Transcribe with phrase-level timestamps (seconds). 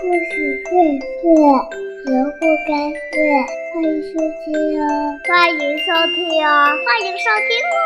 [0.00, 0.70] 故事荟
[1.00, 1.26] 萃，
[2.06, 3.18] 萝卜开会，
[3.74, 4.86] 欢迎收听哦！
[5.26, 6.16] 欢迎收听
[6.46, 6.48] 哦！
[6.86, 7.76] 欢迎收听哦！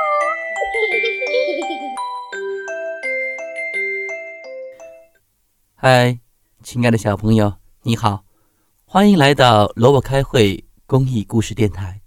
[5.74, 6.18] 嗨，
[6.62, 7.54] 亲爱的小朋友，
[7.84, 8.24] 你好，
[8.84, 12.02] 欢迎来到萝卜开会公益故事电台。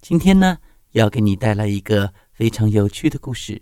[0.00, 0.56] 今天呢，
[0.92, 3.60] 要给你带来一个非常有趣的故事，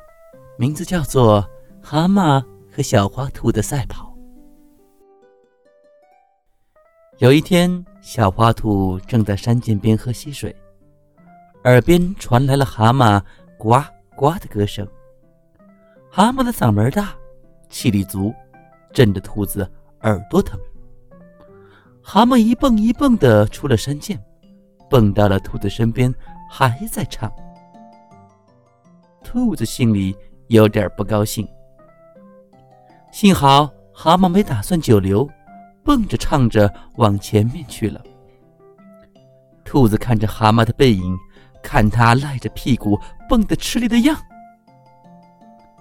[0.59, 1.43] 名字叫做
[1.85, 2.41] 《蛤蟆
[2.71, 4.05] 和小花兔的赛跑》。
[7.19, 10.55] 有一天，小花兔正在山涧边喝溪水，
[11.65, 13.19] 耳边传来了蛤蟆
[13.57, 13.83] 呱
[14.15, 14.87] 呱的歌声。
[16.11, 17.15] 蛤蟆的嗓门大，
[17.71, 18.35] 气力足，
[18.93, 19.67] 震得兔子
[20.03, 20.61] 耳朵疼。
[22.03, 24.19] 蛤蟆一蹦一蹦的出了山涧，
[24.91, 26.15] 蹦到了兔子身边，
[26.51, 27.33] 还在唱。
[29.25, 30.15] 兔子心里
[30.49, 31.49] 有点不高兴，
[33.11, 35.27] 幸好蛤蟆没打算久留。
[35.87, 38.03] 蹦着唱着往前面去了。
[39.65, 41.17] 兔子看着蛤蟆的背影，
[41.63, 44.17] 看他赖着屁股蹦得吃力的样，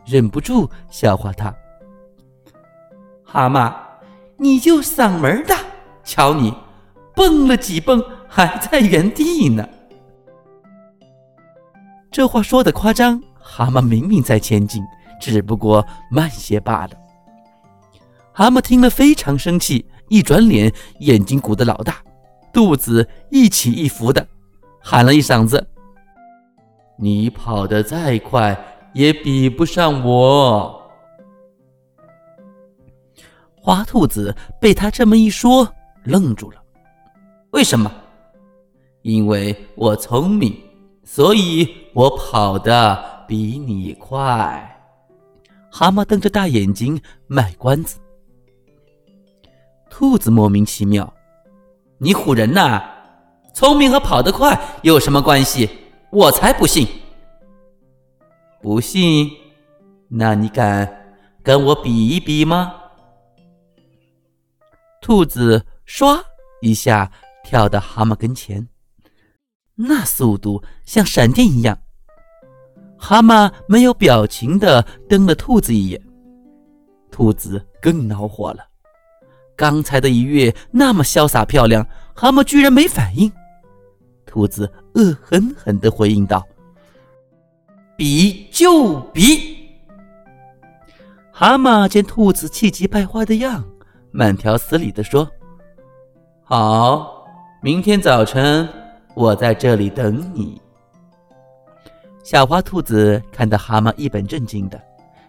[0.05, 1.53] 忍不住笑话他
[3.25, 3.73] ：“蛤蟆，
[4.37, 5.57] 你就嗓门大，
[6.03, 6.55] 瞧你
[7.15, 9.67] 蹦了几蹦还在原地呢。”
[12.11, 14.83] 这话说的夸张，蛤蟆明明在前进，
[15.19, 16.91] 只不过慢些罢了。
[18.31, 19.83] 蛤蟆听了非常生气。
[20.09, 22.03] 一转脸，眼睛鼓得老大，
[22.53, 24.25] 肚子一起一伏的，
[24.79, 25.67] 喊了一嗓子
[26.97, 28.57] ：“你跑得再快，
[28.93, 30.81] 也比不上我。”
[33.57, 35.67] 花兔子被他这么一说，
[36.03, 36.61] 愣住了。
[37.51, 37.91] 为什么？
[39.01, 40.55] 因为我聪明，
[41.03, 44.71] 所以我跑得比你快。
[45.71, 47.97] 蛤蟆瞪着大眼睛卖关子。
[49.97, 51.13] 兔子莫名其妙
[51.99, 52.83] ：“你唬人呐！
[53.53, 55.69] 聪明和跑得快有什么关系？
[56.11, 56.85] 我才不信！
[58.61, 59.31] 不信？
[60.09, 62.75] 那你敢跟我比一比吗？”
[65.01, 66.21] 兔子唰
[66.61, 67.09] 一下
[67.45, 68.67] 跳到蛤蟆跟前，
[69.75, 71.79] 那速度像闪电一样。
[72.97, 76.01] 蛤蟆没有表情的瞪了兔子一眼，
[77.09, 78.74] 兔子更恼火了。
[79.55, 83.31] 刚才的一跃那么潇洒漂亮，蛤蟆居然没反应。
[84.25, 86.45] 兔子恶狠狠地回应道
[87.95, 89.69] ：“比就比。”
[91.31, 93.63] 蛤蟆见兔子气急败坏的样，
[94.11, 95.29] 慢条斯理地说
[96.43, 97.25] ：“好，
[97.61, 98.67] 明天早晨
[99.13, 100.61] 我在这里等你。”
[102.23, 104.81] 小花兔子看到蛤蟆一本正经的，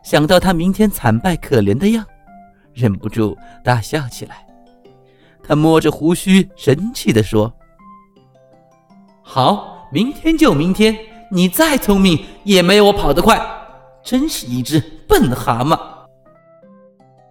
[0.02, 2.04] 想到他明天惨败可怜的样。
[2.76, 4.46] 忍不住大笑起来，
[5.42, 7.50] 他摸着胡须，神气地说
[9.24, 10.94] ：“好，明天就明天，
[11.32, 13.40] 你再聪明也没有我跑得快，
[14.02, 14.78] 真是一只
[15.08, 15.80] 笨蛤蟆。”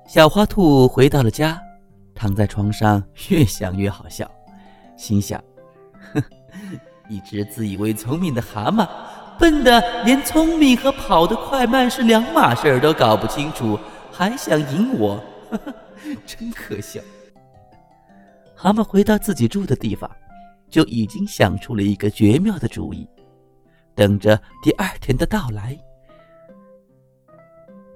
[0.09, 1.61] 小花兔回到了家，
[2.15, 4.29] 躺在床上，越想越好笑，
[4.97, 5.39] 心想
[6.11, 6.23] ：“哼，
[7.07, 8.87] 一只自以为聪明的蛤蟆，
[9.37, 13.79] 笨的连聪明和跑得快慢是两码事儿都搞不清楚，
[14.11, 15.23] 还想赢我。”
[16.25, 17.01] 真可笑！
[18.55, 20.09] 蛤蟆回到自己住的地方，
[20.69, 23.07] 就已经想出了一个绝妙的主意，
[23.93, 25.77] 等着第二天的到来。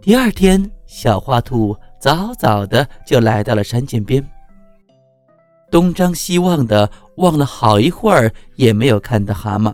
[0.02, 4.26] 第二天，小花兔早早的就来到了山涧边，
[5.72, 9.74] 东张西望的望了好一会儿，也没有看到蛤蟆。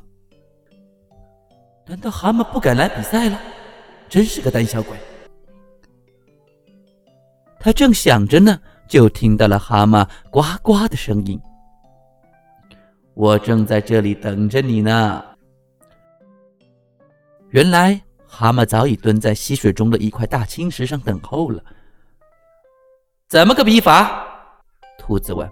[1.88, 3.40] 难道蛤蟆不敢来比赛了？
[4.10, 4.98] 真是个胆小鬼！
[7.66, 11.42] 他正想着呢，就听到了蛤蟆呱呱的声音。
[13.16, 15.26] 我正在这里等着你呢。
[17.50, 21.60] 原来蛤蟆早已蹲在溪水中的一块大青石上等候了。
[23.28, 24.24] 怎么个比法？
[25.00, 25.50] 兔子问。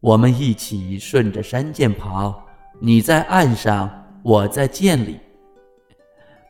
[0.00, 2.42] 我们一起顺着山涧跑，
[2.80, 3.90] 你在岸上，
[4.22, 5.20] 我在涧里。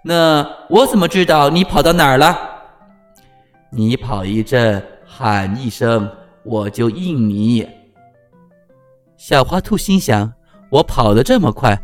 [0.04, 2.53] 那我怎么知道你跑到哪儿了？
[3.76, 6.08] 你跑一阵，喊一声，
[6.44, 7.68] 我就应你。
[9.16, 10.32] 小花兔心想：
[10.70, 11.76] 我跑得这么快，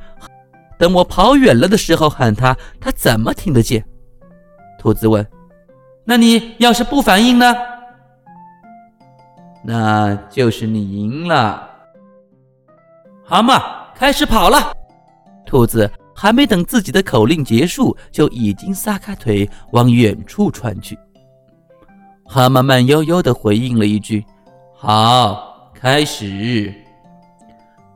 [0.78, 3.84] 等我跑远了的时候喊他，他怎么听得见？
[4.78, 5.26] 兔子问
[6.06, 7.52] ：“那你要是不反应呢？”
[9.64, 11.68] 那就是你赢了。
[13.24, 13.60] 蛤蟆
[13.96, 14.72] 开始跑了。
[15.44, 20.96] 兔子还没等自己的口令结束，就已经撒开腿往远处窜去。
[22.32, 24.24] 蛤蟆慢悠悠地回应了一句
[24.72, 26.72] ：“好，开始。”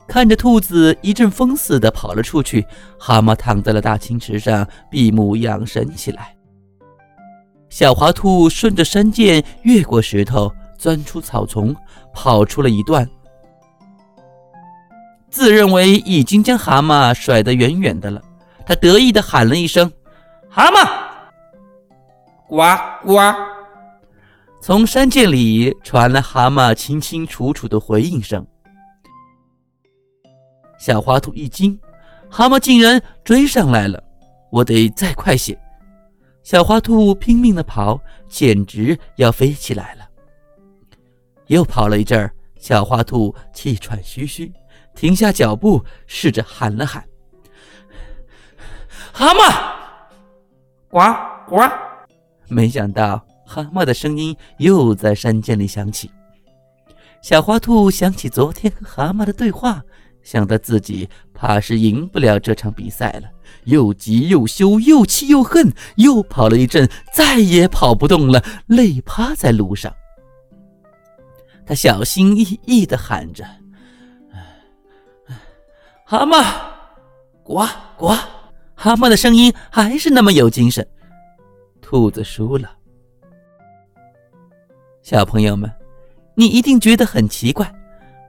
[0.08, 2.66] 看着兔子一阵风似的跑了出去，
[2.98, 6.34] 蛤蟆躺在了大青池上，闭目养神起来。
[7.68, 11.72] 小滑兔顺着山涧越过石头，钻出草丛，
[12.12, 13.08] 跑出了一段，
[15.30, 18.20] 自认为已经将蛤蟆甩得远远的了。
[18.66, 19.92] 他得意地喊了一声
[20.50, 20.88] ：“蛤蟆，
[22.48, 22.56] 呱
[23.06, 23.14] 呱！”
[24.66, 28.42] 从山涧里传来蛤蟆清清楚楚的回应声。
[30.78, 31.78] 小花兔一惊，
[32.30, 34.02] 蛤蟆竟然追上来了！
[34.50, 35.54] 我得再快些！
[36.42, 40.08] 小花兔拼命的跑，简直要飞起来了。
[41.48, 44.50] 又跑了一阵儿，小花兔气喘吁吁，
[44.94, 47.04] 停下脚步，试着喊了喊
[49.12, 49.74] ：“蛤蟆，
[50.88, 51.00] 呱
[51.50, 51.70] 呱！”
[52.48, 56.10] 没想到蛤蟆的声音又在山涧里响起。
[57.22, 59.82] 小花兔想起昨天和蛤蟆的对话。
[60.22, 63.28] 想到自己怕是赢不了这场比赛了，
[63.64, 69.92] 又急又羞，又气又恨，又跑了一阵，再也跑不动了，累趴在路上。
[71.66, 73.44] 他小心翼翼地喊着
[76.06, 76.42] ：“蛤蟆，
[77.42, 77.66] 呱
[77.98, 78.16] 呱！”
[78.74, 80.86] 蛤蟆的声音还是那么有精神。
[81.82, 82.70] 兔子输了。
[85.04, 85.70] 小朋友们，
[86.34, 87.70] 你一定觉得很奇怪。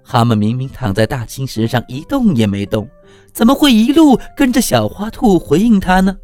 [0.04, 2.86] 蛤蟆明明躺在大青石上一动也没动，
[3.32, 6.18] 怎么会一路跟着小花兔回应它呢？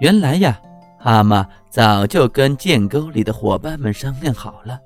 [0.00, 0.60] 原来呀，
[0.96, 4.78] 蛤蟆早就跟涧沟里的伙伴们商量好了，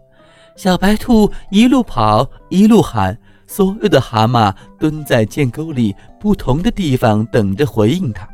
[0.57, 3.15] 小白兔一路跑一路喊，
[3.47, 8.27] 所有的蛤蟆蹲在涧沟里不同的地方等着回应它。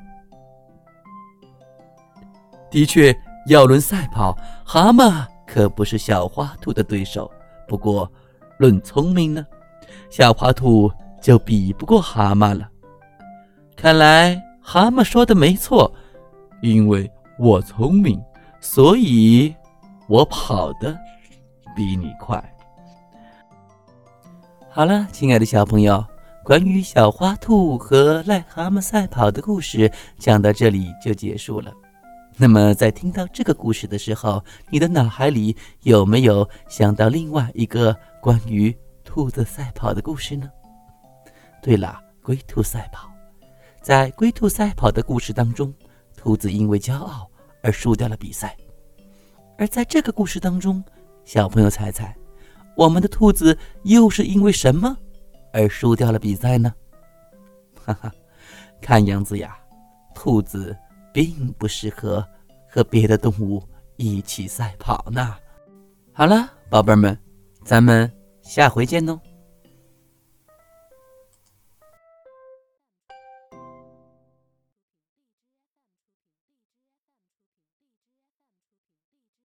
[2.70, 3.12] 的确，
[3.46, 7.31] 要论赛跑，蛤蟆可不是小花兔的对手。
[7.69, 8.10] 不过，
[8.58, 9.46] 论聪明呢，
[10.10, 10.90] 小花兔
[11.20, 12.69] 就比不过蛤蟆了。
[13.76, 15.93] 看来蛤蟆说的没错，
[16.60, 18.20] 因为我聪明，
[18.60, 19.54] 所以
[20.08, 20.96] 我跑得
[21.76, 22.42] 比你快。
[24.70, 26.04] 好了，亲爱的小朋友，
[26.44, 31.72] 关于小花兔和癞蛤蟆赛跑的故事讲到这里就结束了。
[32.38, 40.50] 那么，在听到这个故事的时候，你的脑海里有没有想到另外一个关于兔子赛跑的故事呢？
[41.62, 43.11] 对了，龟兔赛跑，
[43.81, 45.73] 在龟兔赛跑的故事当中，
[46.15, 47.27] 兔子因为骄傲
[47.62, 48.55] 而输掉了比赛。
[49.56, 50.85] 而在这个故事当中，
[51.25, 52.15] 小朋友猜猜，
[52.77, 54.94] 我们的兔子又是因为什么
[55.55, 56.75] 而输掉了比赛呢？
[57.83, 58.12] 哈哈，
[58.83, 59.56] 看样子呀，
[60.15, 60.77] 兔子。
[61.16, 62.22] 并不适合
[62.68, 63.66] 和别的动物
[63.96, 65.34] 一起赛跑呢。
[66.12, 67.18] 好了，宝贝们，
[67.64, 69.18] 咱们下回见喽。